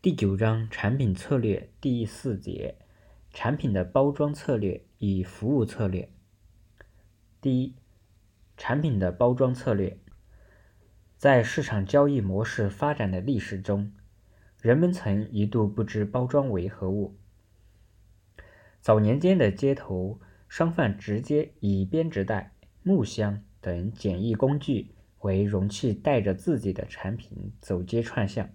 [0.00, 2.76] 第九章产品策略第四节，
[3.32, 6.08] 产品的包装策略与服务策略。
[7.40, 7.74] 第一，
[8.56, 9.98] 产品的包装策略，
[11.16, 13.92] 在市场交易模式发展的历史中，
[14.60, 17.16] 人们曾一度不知包装为何物。
[18.80, 22.52] 早年间的街头商贩直接以编织袋、
[22.84, 28.48] 木箱等简易工具为容器，带着自己的产品走街串巷。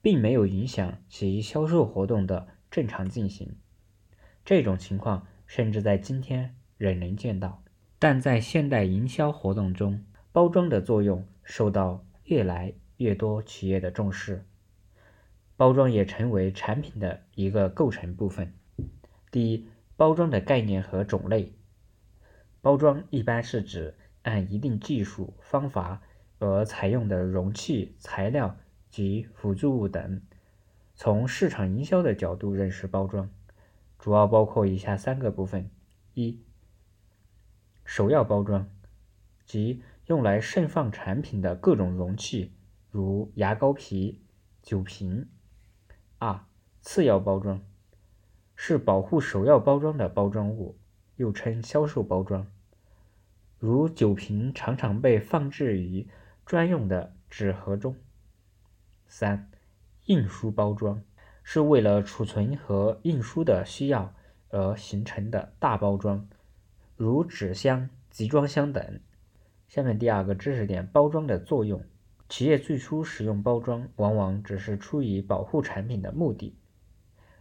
[0.00, 3.56] 并没有影响其销售活动的正常进行，
[4.44, 7.62] 这种情况甚至在今天仍能见到。
[7.98, 14.46] 但在现代营销活动中，包装的作用受到越来越多企业的重视，
[15.56, 18.54] 包装也成为产品的一个构成部分。
[19.32, 21.52] 第一，包装的概念和种类。
[22.60, 26.02] 包装一般是指按一定技术方法
[26.38, 28.56] 而采用的容器、材料。
[28.90, 30.20] 及辅助物等。
[30.94, 33.30] 从市场营销的角度认识包装，
[33.98, 35.70] 主要包括以下三个部分：
[36.14, 36.40] 一、
[37.84, 38.68] 首要包装，
[39.44, 42.52] 即用来盛放产品的各种容器，
[42.90, 44.20] 如牙膏皮、
[44.62, 45.26] 酒瓶；
[46.18, 46.40] 二、
[46.80, 47.62] 次要包装，
[48.56, 50.76] 是保护首要包装的包装物，
[51.14, 52.46] 又称销售包装，
[53.58, 56.08] 如酒瓶常常被放置于
[56.44, 57.94] 专用的纸盒中。
[59.08, 59.50] 三、
[60.04, 61.02] 印书包装
[61.42, 64.14] 是为了储存和印书的需要
[64.50, 66.28] 而形成的大包装，
[66.94, 69.00] 如纸箱、集装箱等。
[69.66, 71.82] 下面第二个知识点：包装的作用。
[72.28, 76.54] 企业最初使用包装，往往只是出于保护产品的目的。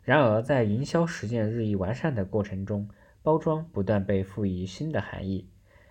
[0.03, 2.89] 然而，在营销实践日益完善的过程中，
[3.21, 5.49] 包装不断被赋予新的含义，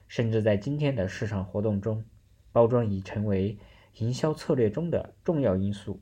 [0.08, 2.02] 甚至在今天的市场活动中，
[2.50, 3.58] 包装已成为。
[3.98, 6.00] 营销策略中的重要因素。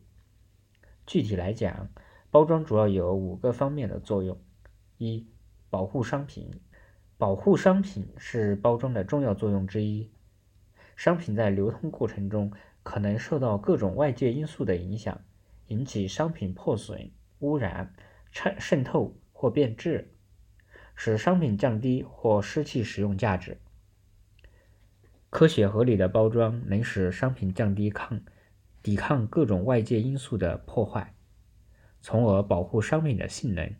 [1.06, 1.90] 具体来讲，
[2.30, 4.36] 包装主要有五个方面的作用：
[4.98, 5.26] 一、
[5.70, 6.50] 保护商品。
[7.16, 10.10] 保护商品是包装的重要作用之一。
[10.96, 12.52] 商品在流通过程中
[12.82, 15.20] 可能受到各种外界因素的影响，
[15.68, 17.94] 引起商品破损、污染、
[18.32, 20.12] 渗渗透或变质，
[20.96, 23.58] 使商品降低或失去使用价值。
[25.34, 28.20] 科学合理的包装能使商品降低抗、
[28.84, 31.12] 抵抗各种外界因素的破坏，
[32.00, 33.74] 从而保护商品的性能，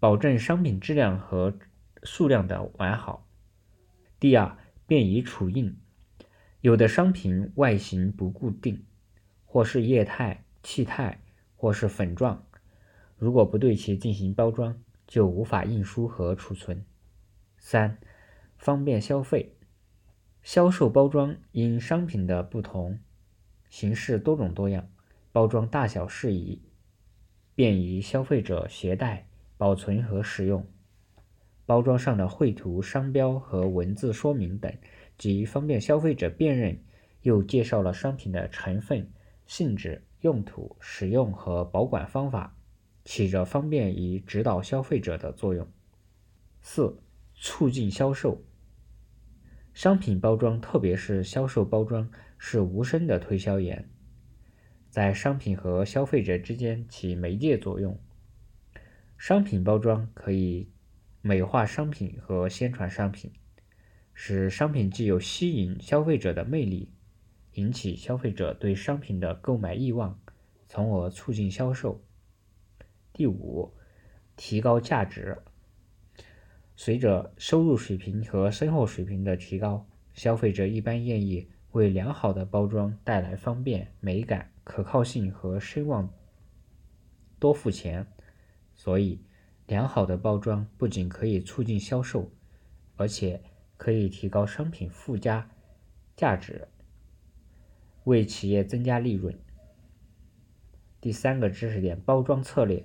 [0.00, 1.58] 保证商品质量和
[2.02, 3.28] 数量的完好。
[4.18, 4.56] 第二，
[4.86, 5.76] 便于储运。
[6.62, 8.82] 有的商品外形不固定，
[9.44, 11.20] 或是液态、气态，
[11.54, 12.46] 或是粉状，
[13.18, 16.82] 如果不对其进行包装，就无法运输和储存。
[17.58, 17.98] 三，
[18.56, 19.52] 方便消费。
[20.46, 23.00] 销售包装因商品的不同
[23.68, 24.88] 形式多种多样，
[25.32, 26.62] 包装大小适宜，
[27.56, 29.26] 便于消费者携带、
[29.58, 30.64] 保存和使用。
[31.66, 34.72] 包装上的绘图、商标和文字说明等，
[35.18, 36.80] 既方便消费者辨认，
[37.22, 39.10] 又介绍了商品的成分、
[39.46, 42.56] 性质、用途、使用和保管方法，
[43.04, 45.66] 起着方便与指导消费者的作用。
[46.62, 46.96] 四、
[47.34, 48.40] 促进销售。
[49.76, 53.86] 商品包装，特别是销售包装，是无声的推销员，
[54.88, 58.00] 在商品和消费者之间起媒介作用。
[59.18, 60.70] 商品包装可以
[61.20, 63.30] 美化商品和宣传商品，
[64.14, 66.90] 使商品具有吸引消费者的魅力，
[67.52, 70.18] 引起消费者对商品的购买欲望，
[70.66, 72.02] 从而促进销售。
[73.12, 73.74] 第五，
[74.36, 75.36] 提高价值。
[76.78, 86.12] 随着收入水平和生活水平的提高，消费者一般愿意为良好的包装带来方便、美感、可靠性和声望
[87.38, 88.06] 多付钱。
[88.74, 89.22] 所以，
[89.66, 92.30] 良好的包装不仅可以促进销售，
[92.96, 93.40] 而且
[93.78, 95.50] 可以提高商品附加
[96.14, 96.68] 价值，
[98.04, 99.34] 为企业增加利润。
[101.00, 102.84] 第三个知识点：包装策略。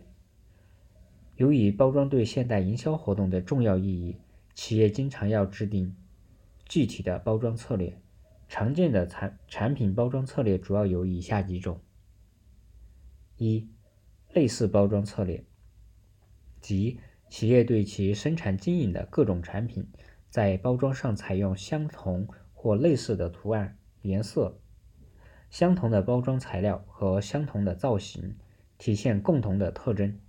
[1.42, 4.16] 由于包装对现代营销活动的重要意义，
[4.54, 5.96] 企业经常要制定
[6.70, 8.00] 具体的包装策略。
[8.48, 11.82] 常见的产产品包装策略主要有以下几种：
[13.38, 13.68] 一、
[14.34, 15.44] 类似包装策略，
[16.60, 19.88] 即企业对其生产经营的各种产品，
[20.30, 24.60] 在包装上采用相同或类似的图案、颜色、
[25.50, 28.36] 相同的包装材料和相同的造型，
[28.78, 30.20] 体现共同的特征。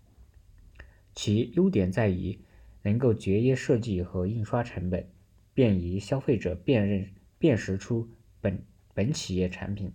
[1.15, 2.39] 其优点在于
[2.83, 5.09] 能够节约设计和印刷成本，
[5.55, 8.09] 便于消费者辨认辨识出
[8.41, 8.65] 本
[8.95, 9.93] 本企业产品。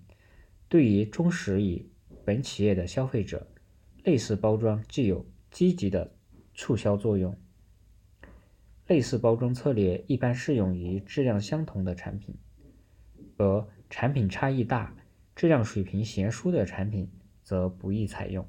[0.69, 1.89] 对于忠实于
[2.25, 3.47] 本企业的消费者，
[4.03, 6.13] 类似包装具有积极的
[6.53, 7.37] 促销作用。
[8.87, 12.35] 类似包装策略一般适用于质量相同的产品，
[13.35, 14.95] 而产品差异大、
[15.35, 17.09] 质量水平悬殊的产品
[17.43, 18.47] 则不宜采用。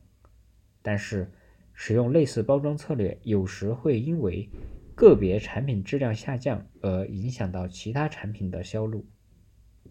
[0.81, 1.33] 但是，
[1.81, 4.51] 使用类似包装策略有时会因为
[4.97, 9.07] 个别产品质量下降而影响到其他产品的销路。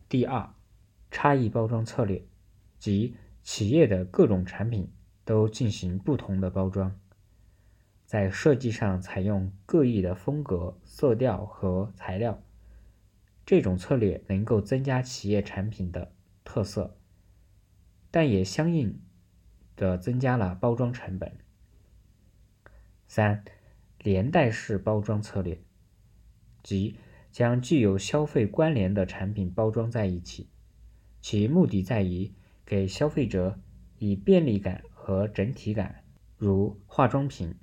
[0.09, 0.53] 第二，
[1.09, 2.21] 差异包装策略，
[2.77, 4.91] 即企业的各种产品
[5.23, 6.99] 都进行不同的包装，
[8.05, 12.43] 在设计上采用各异的风格、色调和材料。
[13.45, 16.11] 这种策略能够增加企业产品的
[16.43, 16.97] 特色，
[18.11, 18.99] 但也相应
[19.77, 21.31] 的增加了包装成本。
[23.07, 23.43] 三、
[23.99, 25.59] 连带式包装策略，
[26.61, 26.97] 即
[27.31, 30.49] 将具有消费关联的产品包装在一起，
[31.21, 32.33] 其目的在于
[32.65, 33.59] 给消费者
[33.97, 36.03] 以便利感和整体感，
[36.35, 37.55] 如化妆品、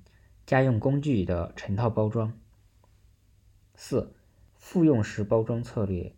[0.46, 2.38] 家用工具的成套包装。
[3.74, 4.14] 四、
[4.56, 6.14] 复用式包装策略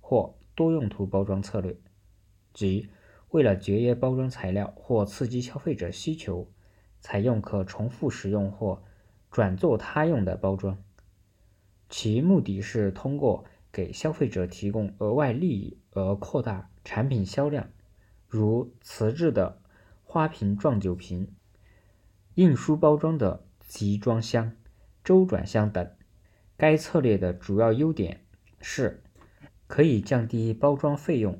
[0.00, 1.76] 或多用途包装策略，
[2.52, 2.88] 即
[3.30, 6.50] 为了节约包装材料或刺激消费者需求。
[7.04, 8.82] 采用可重复使用或
[9.30, 10.82] 转做他用的包装，
[11.90, 17.68] 其目的是通过给消费者提供额外利益而扩大产品销量，
[18.26, 19.60] 如瓷质的
[20.02, 21.28] 花瓶装酒瓶、
[22.36, 24.56] 印书包装的集装箱、
[25.04, 25.90] 周转箱等。
[26.56, 28.24] 该策略的主要优点
[28.62, 29.02] 是
[29.66, 31.38] 可以降低包装费用、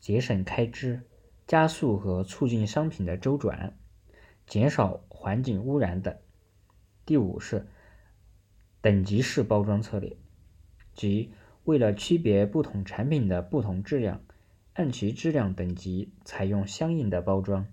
[0.00, 1.02] 节省开支、
[1.46, 3.78] 加速和促进商品的周转。
[4.46, 6.16] 减少环境污染等。
[7.06, 7.66] 第五是
[8.80, 10.16] 等级式包装策略，
[10.94, 11.32] 即
[11.64, 14.22] 为了区别不同产品的不同质量，
[14.74, 17.66] 按其质量等级采用相应的包装，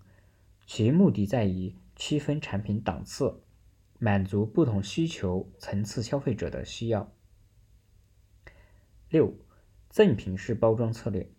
[0.65, 3.41] 其目的在于区分产品档次，
[3.99, 7.11] 满足不同需求层次消费者的需要。
[9.09, 9.35] 六、
[9.89, 11.29] 赠品式包装策略，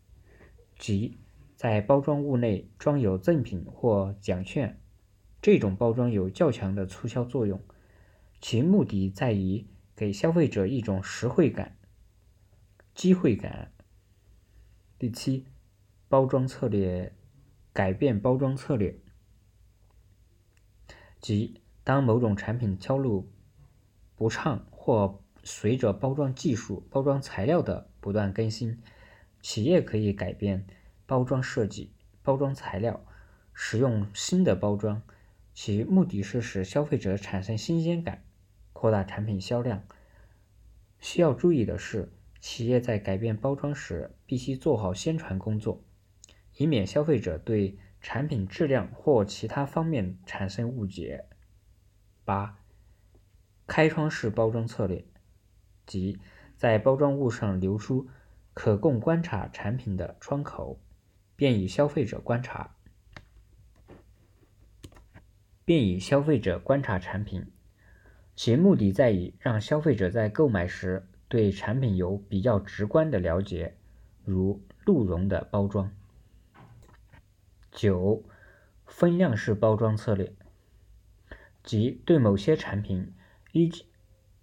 [0.78, 1.18] 即
[1.56, 4.81] 在包装物内装有赠品或奖券。
[5.42, 7.60] 这种包装有较强的促销作用，
[8.40, 9.66] 其目的在于
[9.96, 11.76] 给消费者一种实惠感、
[12.94, 13.72] 机会感。
[15.00, 15.48] 第七，
[16.08, 17.12] 包装策略
[17.72, 18.96] 改变包装策略，
[21.20, 23.28] 即当某种产品销路
[24.14, 28.80] 不畅或随着包装技术、包装材料的不断更新，
[29.40, 30.64] 企业可以改变
[31.04, 31.92] 包装设计、
[32.22, 33.04] 包装材料，
[33.52, 35.02] 使用新的包装。
[35.54, 38.24] 其目的是使消费者产生新鲜感，
[38.72, 39.84] 扩大产品销量。
[40.98, 45.84] 需要注意的是，企业在改变包装时必须做好宣传工作，
[46.56, 51.26] 以免消费者对产品质量或其他方面产生误解。
[52.24, 52.58] 八、
[53.66, 55.04] 开窗式包装策略，
[55.86, 56.18] 即
[56.56, 58.08] 在包装物上留出
[58.54, 60.80] 可供观察产品的窗口，
[61.36, 62.76] 便于消费者观察。
[65.64, 67.46] 便于消费者观察产品，
[68.34, 73.76] 其目的在于让消费者在购买时对产品有比较直观的了解，
[74.24, 75.90] 如鹿茸的包装。
[77.70, 78.24] 九、
[78.86, 80.32] 分量式包装策略，
[81.62, 83.14] 即对某些产品
[83.52, 83.70] 依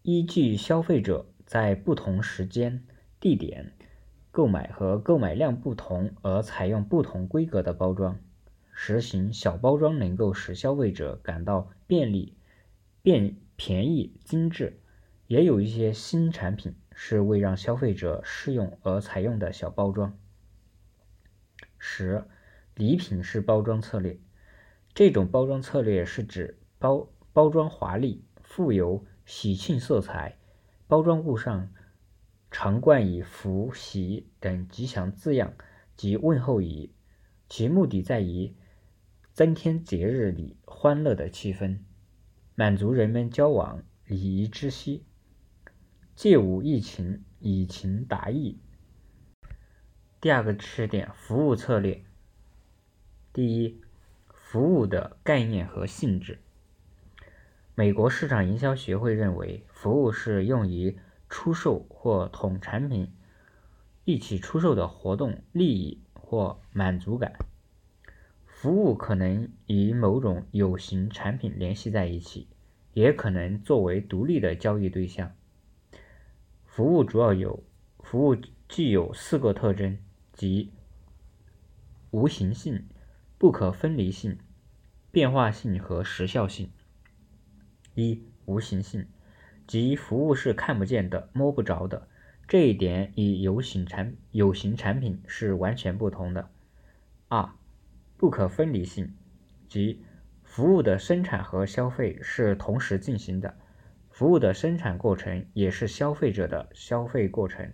[0.01, 2.83] 依据消费者在不同时间、
[3.19, 3.73] 地点
[4.31, 8.17] 购买和购买量不同而采用不同规格的包装。
[8.81, 12.37] 实行小包装能够使消费者感到便利、
[13.01, 14.79] 便便宜、精致。
[15.27, 20.17] 也有一些新产品是为让消费者适用而采用的小包装。
[21.77, 22.23] 十、
[22.73, 24.17] 礼品式包装策略，
[24.93, 30.37] 这种包装策略是指包包装华丽、富有喜庆色彩，
[30.87, 31.69] 包装物上
[32.49, 35.53] 常冠以福、喜等吉祥字样
[35.97, 36.91] 及问候语，
[37.49, 38.55] 其目的在于。
[39.33, 41.79] 增添节日里欢乐的气氛，
[42.55, 45.03] 满足人们交往礼仪之需，
[46.15, 48.59] 借物易情，以情达意。
[50.19, 52.03] 第二个知识点：服务策略。
[53.31, 53.79] 第一，
[54.33, 56.39] 服务的概念和性质。
[57.75, 63.13] 美国市场营销学会认为，服务是用于出售或同产品
[64.03, 67.31] 一起出售的活动利益或满足感。
[68.61, 72.49] 服务可能与某种有形产品联系在一起，
[72.93, 75.33] 也可能作为独立的交易对象。
[76.65, 77.63] 服务主要有，
[77.99, 78.35] 服务
[78.67, 79.97] 具有四个特征，
[80.33, 80.73] 即
[82.11, 82.85] 无形性、
[83.37, 84.37] 不可分离性、
[85.09, 86.69] 变化性和时效性。
[87.95, 89.07] 一、无形性，
[89.67, 92.09] 即服务是看不见的、摸不着的。
[92.45, 96.49] 这一点与有形产有形产品是完全不同的。
[97.29, 97.49] 二、
[98.19, 99.15] 不可分离性，
[99.69, 100.03] 即
[100.43, 103.57] 服务的生产和消费是同时进行的，
[104.09, 107.71] 服务的生产过程也是消费者的消费过程，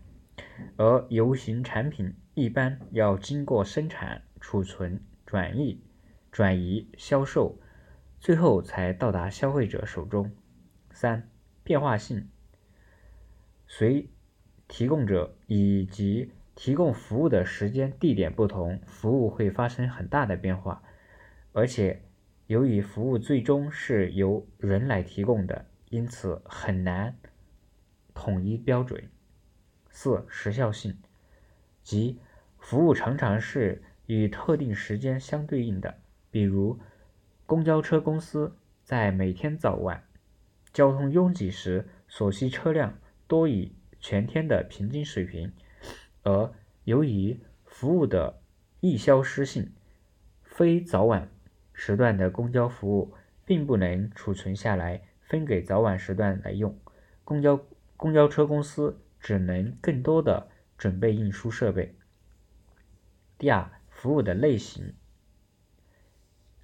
[0.78, 5.84] 而有形产品一般要经过生产、储存、转移、
[6.32, 7.60] 转移、销售，
[8.20, 10.32] 最后才到达消费者手中。
[10.92, 11.28] 三、
[11.64, 12.30] 变化性，
[13.66, 14.12] 随
[14.68, 20.82] 提供者以及提供服务的时间、地点不同，服务会发生很大的变化，
[21.52, 22.02] 而且
[22.48, 27.18] 由于服务最终是由人来提供的，因此很难
[28.14, 29.04] 统一标准。
[29.90, 30.98] 四、时效性，
[31.84, 32.20] 即
[32.58, 36.00] 服务常常是与特定时间相对应的，
[36.32, 36.80] 比如
[37.46, 40.04] 公交车公司在每天早晚
[40.72, 42.98] 交通拥挤时所需车辆
[43.28, 43.72] 多于。
[43.98, 45.52] 全天的平均水平，
[46.26, 46.52] 而
[46.86, 48.42] 由于服务的
[48.80, 49.72] 易消失性，
[50.42, 51.30] 非早晚
[51.72, 53.14] 时段的公交服务
[53.46, 56.76] 并不能储存下来分给早晚时段来用，
[57.24, 57.64] 公交
[57.96, 61.96] 公交车公司只能更多的准备运输设备。
[63.38, 64.96] 第二，服务的类型，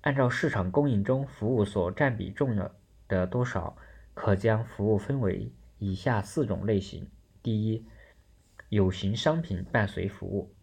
[0.01, 2.73] 按照市场供应中服务所占比重要
[3.07, 3.77] 的多少，
[4.15, 7.07] 可将服务分为以下四种类型。
[7.43, 7.85] 第一，
[8.71, 10.55] 有形商品伴随服务，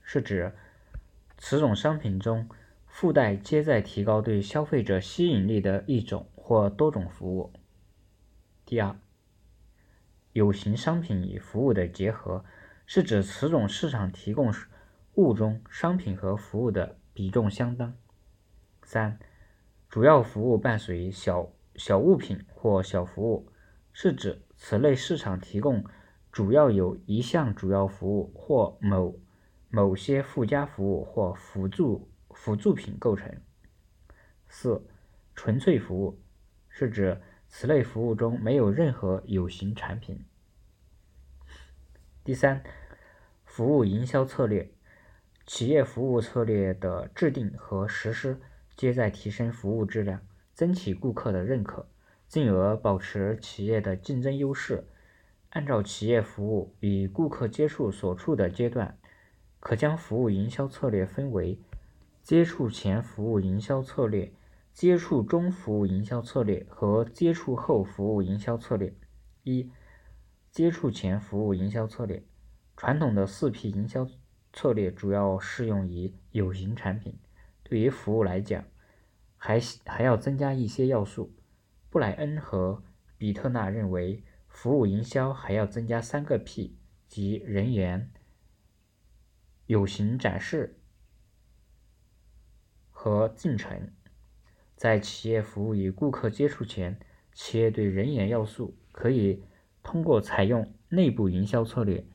[0.00, 0.54] 是指
[1.36, 2.48] 此种商品中
[2.86, 7.52] 附带皆在提高对消费者吸引力的一种或多种服务。
[8.64, 8.96] 第二，
[10.32, 12.44] 有形商品与服务的结合，
[12.86, 14.54] 是指此种市场提供
[15.14, 17.96] 物中商品和服务的比重相当。
[18.84, 19.18] 三，
[19.88, 23.50] 主要服务伴随小小物品或小服务，
[23.92, 25.84] 是指此类市场提供。
[26.36, 29.18] 主要有一项主要服务或某
[29.70, 33.40] 某些附加服务或辅助辅助品构成。
[34.46, 34.86] 四、
[35.34, 36.20] 纯粹服务
[36.68, 40.26] 是指此类服务中没有任何有形产品。
[42.22, 42.62] 第三，
[43.46, 44.70] 服务营销策略，
[45.46, 48.38] 企业服务策略的制定和实施，
[48.76, 50.20] 皆在提升服务质量，
[50.54, 51.88] 争取顾客的认可，
[52.28, 54.86] 进而保持企业的竞争优势。
[55.50, 58.98] 按照企业服务与顾客接触所处的阶段，
[59.58, 61.58] 可将服务营销策略分为
[62.22, 64.30] 接触前服务营销策略、
[64.74, 68.92] 接触中服务营销策略和接触后服务营销策略。
[69.44, 69.70] 一、
[70.50, 72.22] 接触前服务营销策略，
[72.76, 74.06] 传统的四 P 营销
[74.52, 77.18] 策略主要适用于有形产品，
[77.62, 78.62] 对于服务来讲，
[79.38, 81.32] 还还要增加一些要素。
[81.88, 82.82] 布莱恩和
[83.16, 84.22] 比特纳认为。
[84.56, 88.10] 服务营销还要增加三个 P，即人员、
[89.66, 90.80] 有形展示
[92.88, 93.92] 和进程。
[94.74, 96.98] 在企业服务与顾客接触前，
[97.34, 99.44] 企业对人员要素可以
[99.82, 102.06] 通过采用内部营销策略；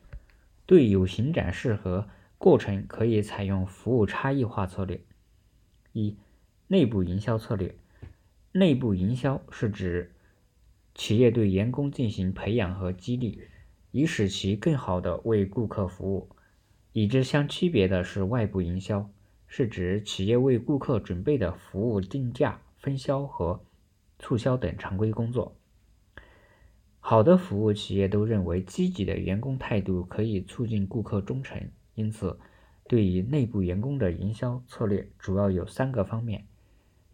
[0.66, 2.08] 对有形展示和
[2.38, 5.00] 过程可以采用服务差异化策略。
[5.92, 6.18] 一、
[6.66, 7.76] 内部营销策略。
[8.50, 10.11] 内部营销是指。
[10.94, 13.40] 企业对员工进行培养和激励，
[13.90, 16.28] 以使其更好地为顾客服务。
[16.92, 19.10] 与之相区别的是外部营销，
[19.46, 23.64] 是指企业为顾客准备的服务定价、分销和
[24.18, 25.56] 促销等常规工作。
[27.00, 32.38] 好的服务企业都认为，积极的员工态度可以促进顾客忠诚，因此，
[32.86, 36.46] 对于内部员工的营销策略主要有三个方面：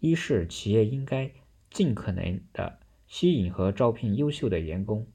[0.01, 1.31] 一是企业应该
[1.71, 2.78] 尽可能的。
[3.09, 5.07] 吸引和招聘优秀的员工；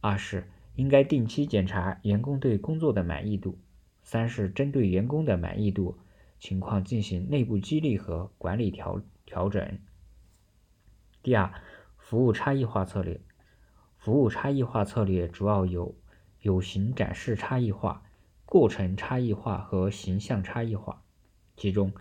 [0.00, 3.58] 二是应该定期检查员工对工作的满意度；
[4.02, 5.98] 三是针对员工的满意度
[6.38, 9.78] 情况进行内部激励和管理调调整。
[11.22, 11.52] 第二，
[11.96, 13.20] 服务差异化策略。
[13.96, 15.94] 服务差异化策略主要有
[16.42, 18.04] 有形展示差异化、
[18.44, 21.02] 过程差异化和形象差异化。
[21.56, 21.92] 其中，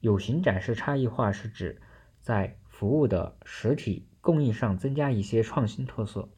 [0.00, 1.82] 有形展示差异化是指
[2.20, 4.06] 在服务的实体。
[4.24, 6.30] 供应上增加一些创新特色，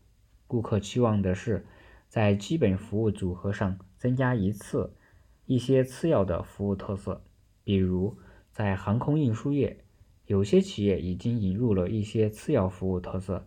[0.49, 1.64] 顾客期望的是
[2.09, 4.97] 在基本服务组合上增加一次
[5.45, 7.23] 一些次要的服务特色。
[7.62, 8.19] 比如，
[8.50, 9.85] 在航空运输业，
[10.26, 13.47] 有些企业已经引入了一些次要服务特色，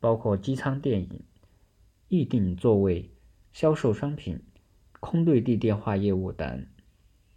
[0.00, 1.22] 包括机舱电影、
[2.08, 3.12] 预订座位、
[3.52, 4.42] 销售商品、
[4.98, 6.66] 空对地电话业务等。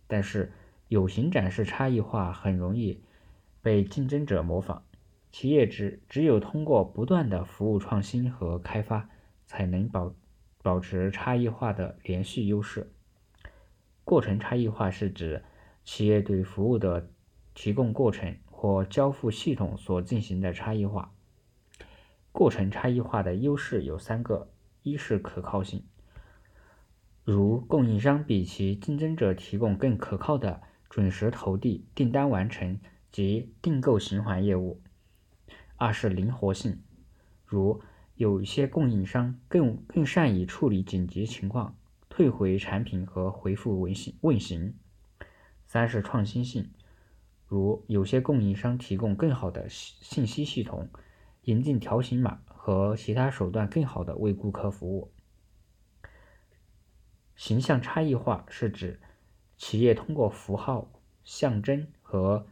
[0.08, 0.52] 但是，
[0.88, 3.04] 有形展示差异化很容易
[3.62, 4.84] 被竞争者模仿。
[5.32, 9.10] 企业只只有通过不断的服务创新和开发，
[9.46, 10.14] 才能保
[10.62, 12.92] 保持差异化的连续优势。
[14.04, 15.44] 过程差异化是指
[15.84, 17.12] 企业对服务的
[17.54, 21.14] 提供过程或交付系统所进行的差异化。
[22.32, 25.84] 过程差异化的优势有三个：一是可靠性，
[27.24, 32.80] 如供应商比其竞争者提供更可靠的准时投递、订单完成
[33.12, 34.82] 及订购循环业务。
[35.80, 36.84] 二是灵活性，
[37.46, 37.82] 如
[38.16, 41.78] 有一些供应商更更善于处理紧急情况、
[42.10, 44.76] 退回产品和回复问行问询。
[45.66, 46.70] 三是创新性，
[47.48, 50.90] 如有些供应商提供更好的信息系统、
[51.44, 55.14] 引进条形码和其他手段，更好的为顾客服务。
[57.38, 59.00] 形象差异化是指
[59.56, 60.92] 企业通过符号、
[61.24, 62.46] 象征和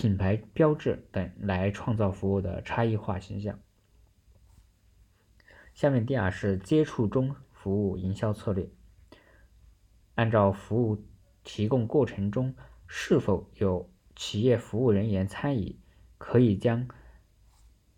[0.00, 3.60] 品牌标志等来创造服务的差异化形象。
[5.74, 8.70] 下面第二是接触中服务营销策略。
[10.14, 11.04] 按照服务
[11.44, 12.54] 提供过程中
[12.86, 15.78] 是否有企业服务人员参与，
[16.16, 16.88] 可以将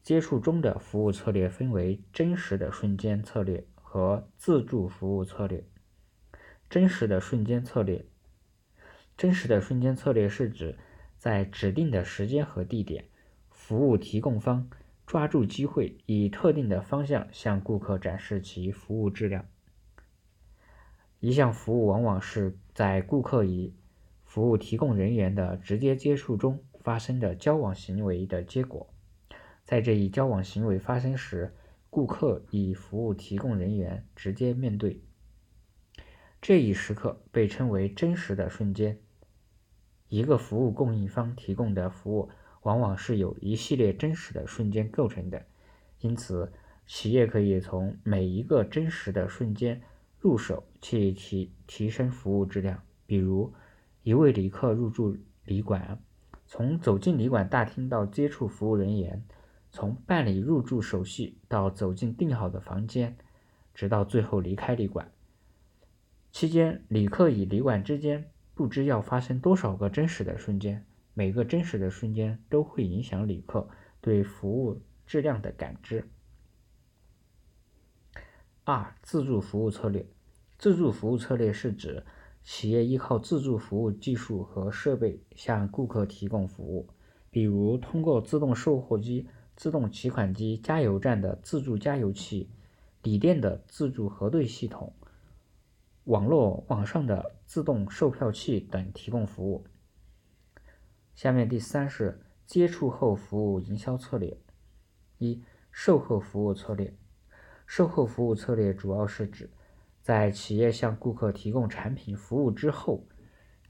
[0.03, 5.65] 接触中的服务策略分为真实的瞬间策略和自助服务策略。
[6.69, 8.05] 真实的瞬间策略，
[9.17, 10.77] 真实的瞬间策略是指。
[11.23, 13.05] 在指定的时间和地点，
[13.49, 14.69] 服务提供方
[15.07, 19.47] 抓住机会，以特定的方向向顾客展示其服务质量。
[21.21, 23.73] 一项服务往往是在顾客与
[24.25, 28.93] 服务提供人员的直接接触中发生的交往行为的结果。
[29.63, 31.55] 在这一交往行为发生时，
[31.89, 35.01] 顾客与服务提供人员直接面对，
[36.41, 38.99] 这一时刻被称为真实的瞬间。
[40.13, 42.29] 一个服务供应方提供的服务
[42.65, 45.47] 往往是由一系列真实的瞬间构成的，
[46.01, 46.53] 因此，
[46.87, 49.81] 企业可以从每一个真实的瞬间
[50.19, 52.83] 入手去提提升服务质量。
[53.07, 53.55] 比如，
[54.03, 55.99] 一位旅客入住旅馆，
[56.47, 59.25] 从走进旅馆大厅到接触服务人员，
[59.71, 63.17] 从办理入住手续到走进订好的房间，
[63.73, 65.11] 直到最后离开旅馆，
[66.31, 68.29] 期间旅客与旅馆之间。
[68.55, 70.85] 不知要发生多少个真实的瞬间，
[71.15, 73.69] 每个真实的瞬间都会影响旅客
[74.01, 76.09] 对服务质量的感知。
[78.65, 80.07] 二、自助服务策略。
[80.59, 82.05] 自助服务策略是指
[82.45, 86.89] 企业依靠自助服务技术和设备向顾客提供服务，
[87.31, 92.49] 比如通过自动售货机、自动取款机、加油站的自助加油器、
[93.03, 94.93] 锂电的自助核对系统。
[96.05, 99.65] 网络网上的自动售票器等提供服务。
[101.15, 104.37] 下面第三是接触后服务营销策略。
[105.19, 106.93] 一、售后服务策略。
[107.67, 109.49] 售后服务策略主要是指
[110.01, 113.07] 在企业向顾客提供产品服务之后，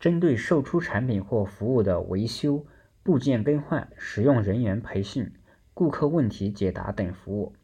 [0.00, 2.66] 针对售出产品或服务的维修、
[3.02, 5.30] 部件更换、使用人员培训、
[5.74, 7.54] 顾客问题解答等服务。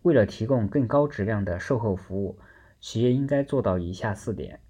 [0.00, 2.38] 为了提供更高质量的售后服务。
[2.78, 4.60] 企业应该做到以下四点：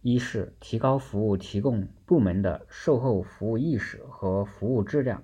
[0.00, 5.22] 一是提高服务提供部门的售后服务意识和服务质量；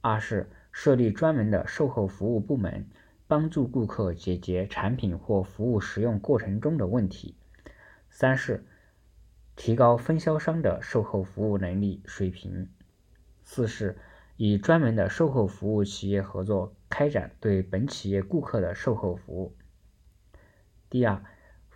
[0.00, 2.86] 二是设立专门的售后服务部门，
[3.26, 7.34] 帮助顾客解决产品或服务使用过程中的问题；
[8.10, 8.64] 三是
[9.56, 12.66] 提高分销商的售后服务能力水平；
[13.42, 13.96] 四是
[14.36, 19.56] 与专门的售后服务企业合作，开展对本企业顾客的售后服务。
[20.88, 21.24] 第二。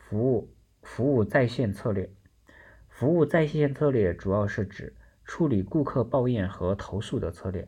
[0.09, 0.49] 服务
[0.83, 2.09] 服务在线策略，
[2.89, 7.67] 服务在线策略主要是指处理顾客抱怨和投诉的策略。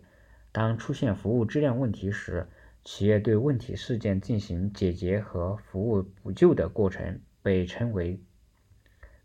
[0.53, 2.47] 当出现服务质量问题时，
[2.85, 8.21] 企业对问题事件进行解决和服务补救的过程被称为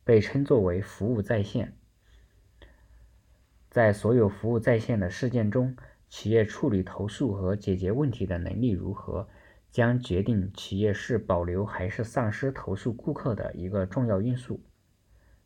[0.04, 1.78] 被称作为服务在线。
[3.70, 5.78] 在所有服务在线的事件中，
[6.10, 9.30] 企业处理投诉和解决问题的能力如何？
[9.74, 14.62] 将决定企业是保留还是丧失投诉顾客的一个重要因素。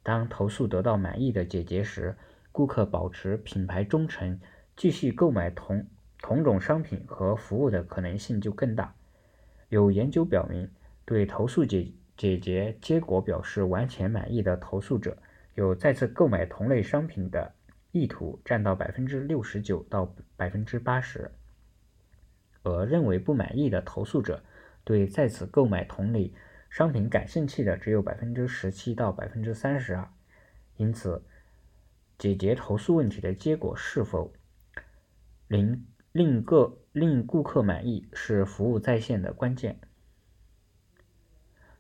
[0.04, 2.18] 当投诉得到满意的解决时，
[2.52, 4.38] 顾客保持品牌忠诚，
[4.76, 5.88] 继续购买同
[6.22, 8.94] 同种商品和服务的可能性就更大。
[9.70, 10.70] 有研究表明，
[11.06, 15.18] 对投诉解解决结果表示完全满意的投诉者，
[15.56, 17.54] 有再次购买同类商品的
[17.94, 21.32] 意图占到百分之六十九到百分之八十。
[22.68, 24.44] 和认为不满意的投诉者，
[24.84, 26.34] 对再次购买同类
[26.70, 30.10] 商品感兴趣的只有百分之十七到百分之三十二。
[30.76, 31.24] 因此，
[32.18, 34.34] 解决投诉问题的结果是否
[35.48, 39.80] 令令个令顾客满意，是服务在线的关键。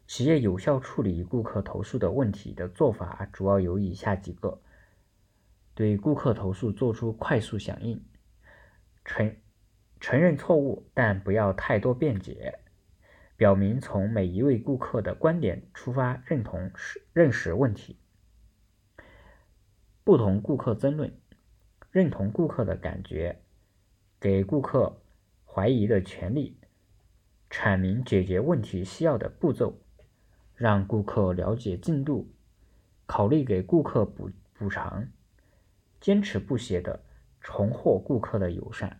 [0.07, 4.61] 企业有效处理顾客投诉的问题的做法主要有以下几个：
[5.75, 8.01] 对顾客投诉做出快速响应，
[9.03, 9.35] 承
[9.99, 12.59] 承认错误，但不要太多辩解，
[13.35, 17.99] 表明从每一位顾客的观点出发，认同是认识问题。
[20.03, 21.13] 不同顾客争论，
[21.91, 23.41] 认同顾客的感觉，
[24.19, 25.01] 给顾客
[25.45, 26.57] 怀疑的权利，
[27.49, 29.81] 阐明解决问题需要的步骤。
[30.55, 32.33] 让顾客了解进度，
[33.05, 35.07] 考虑给顾客补补偿，
[36.01, 37.03] 坚持不懈的
[37.39, 38.99] 重获顾客的友善。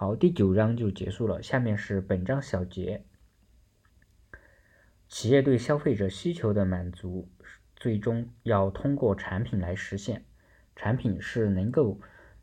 [0.00, 1.42] 好，第九章就结束了。
[1.42, 3.04] 下面是本章小结：
[5.08, 7.28] 企业对消费者需求的满足，
[7.74, 10.24] 最终要通过产品来实现。
[10.76, 11.98] 产品是能够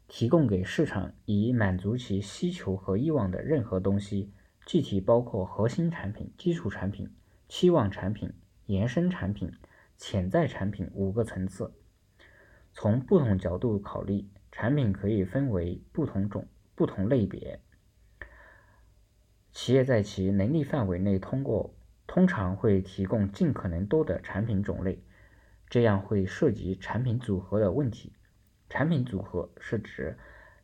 [0.09, 4.33] 提供给市场以满足其需求和欲望的任何东西，
[4.65, 7.09] 具体包括核心产品、基础产品。
[7.47, 8.33] 期望产品、
[8.65, 9.53] 延伸产品、
[9.95, 11.73] 潜在产品五个层次。
[12.73, 17.59] 从不同角度考虑，产品可以分为不同种、不同类别。
[19.51, 21.73] 企业在其能力范围内，通过
[22.05, 25.01] 通常会提供尽可能多的产品种类，
[25.69, 28.13] 这样会涉及产品组合的问题。
[28.69, 30.17] 产品组合是指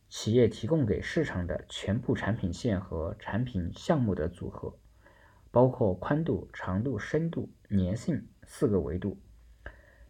[0.08, 4.76] 企业提供给市场的全部产品线和产品项目的组合。
[5.50, 9.18] 包括宽度、长度、深度、粘性四个维度。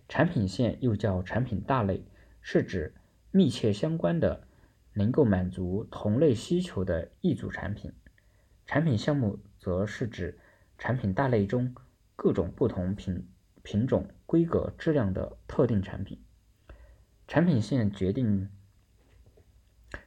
[0.09, 2.05] 产品线又叫产品大类，
[2.41, 2.95] 是指
[3.33, 4.47] 密切相关的、
[4.95, 7.93] 能够满足同类需求的一组产品。
[8.67, 10.39] 产品项目则是指
[10.79, 11.75] 产品大类中
[12.17, 13.29] 各种不同品
[13.63, 16.23] 品种、规格、质量的特定产品。
[17.27, 18.51] 产品线决定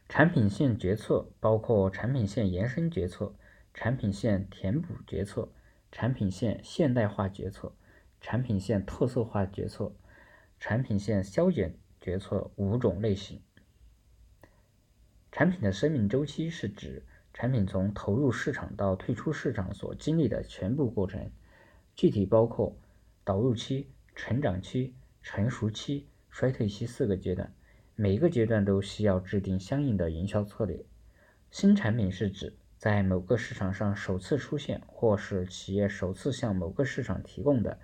[0.08, 3.34] 产品线决策包括产品线延伸决策。
[3.76, 5.52] 产品线填补决策、
[5.92, 7.74] 产品线现代化决策、
[8.22, 9.94] 产品线特色化决策、
[10.58, 13.42] 产品线削减决策五种类型。
[15.36, 21.30] 产品的生命周期是指产品从投入市场到退出市场所经历的全部过程，
[21.94, 22.74] 具体包括
[23.22, 27.52] 导入期、成长期、成熟期、衰退期四个阶段，
[27.96, 30.82] 每个阶段都需要制定相应的营销策略。
[31.50, 37.78] 新产品是指在某个市场上首次出现，或是企业首次向某个市场提供的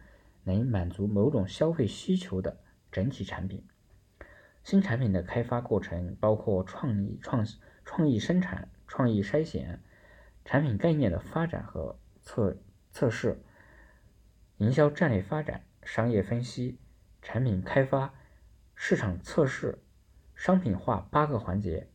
[0.45, 2.57] 能满足某种消费需求的
[2.91, 3.63] 整体产品。
[4.65, 7.47] 新产品的开发过程包括创意创
[7.85, 9.83] 创意生产、创意筛选、
[10.45, 12.57] 产品概念的发展和测
[12.91, 13.43] 测试、
[14.59, 16.79] 营销战略发展、商业分析、
[17.21, 18.15] 产品开发、
[18.75, 19.83] 市场测试、
[20.35, 21.89] 商品化八个环节。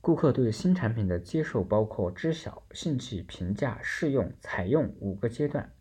[0.00, 5.74] 顾客对新产品的接受包括知晓、兴趣、评价、试用、采用五个阶段。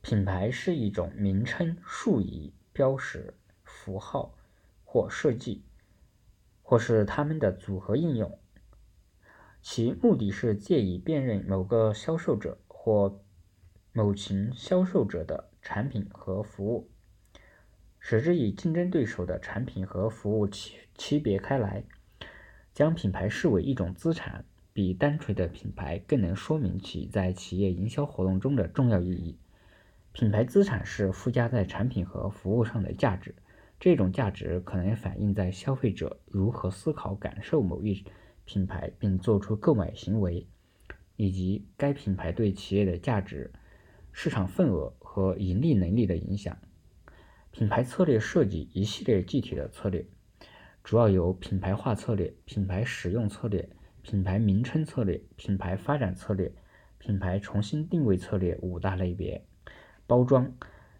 [0.00, 3.32] 品牌是一种名称、术语、标识、
[3.64, 4.34] 符号
[4.84, 5.64] 或设计，
[6.62, 8.38] 或是它们的组合应用，
[9.62, 13.24] 其目的是借以辨认某个销售者或
[13.94, 16.90] 某群销售者的产品和服务，
[17.98, 21.82] 使之与竞争对手的产品和服务区区别开来。
[22.74, 29.38] 将品牌视为一种资产，比单纯的品牌更能说明其在企业营销活动中的重要意义。
[30.18, 33.34] 品牌资产是附加在产品和服务上的价值，
[33.78, 38.02] 这种价值可能反映在消费者如何思考、感受某一
[38.46, 40.46] 品牌并做出购买行为，
[41.16, 43.52] 以及该品牌对企业的价值、
[44.10, 46.56] 市场份额和盈利能力的影响。
[47.50, 50.06] 品牌策略涉及一系列具体的策略。
[50.82, 53.68] 主要有品牌化策略、品牌使用策略、
[54.00, 56.50] 品牌名称策略、品牌发展策略、
[56.96, 59.45] 品牌重新定位策略五大类别。
[60.06, 60.54] 包装，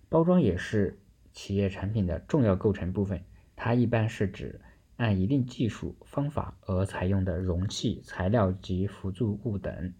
[0.09, 0.99] 包装也是
[1.33, 3.23] 企业产品的重要构成部分。
[3.55, 4.61] 它一般是指
[4.97, 9.95] 按一定技术方法而采用的容器、材料及辅助物等。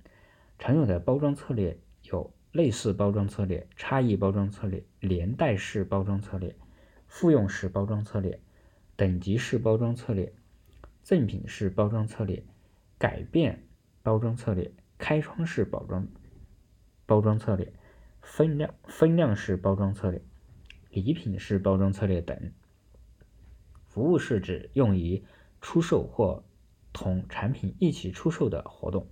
[0.59, 6.55] 常用的包装策略有类似包装策略、差异包装策略、连带式包装策略、
[7.07, 8.41] 复用式包装策略。
[8.99, 10.33] 等级式包装策略、
[11.03, 12.43] 赠品式包装策略、
[12.97, 13.63] 改变
[14.03, 16.09] 包装策略、开窗式包装
[17.05, 17.71] 包装策略、
[18.27, 20.21] 分量分量式包装策略、
[20.91, 22.53] 礼品式包装策略等。
[23.87, 25.25] 服务是指用于
[25.61, 26.45] 出售或
[26.93, 29.07] 同产品一起出售的活动。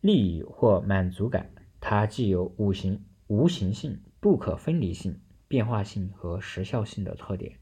[0.00, 7.58] 利益或满足感，它既有无形无形性不可分离性、变化性和时效性的特点。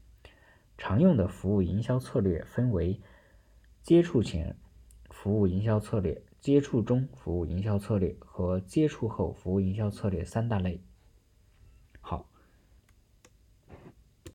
[0.77, 3.01] 常用的服务营销策略分为
[3.81, 4.55] 接触前
[5.09, 10.86] 服务营销策略、接触中服务营销策略和接触后服务营销策略三大类。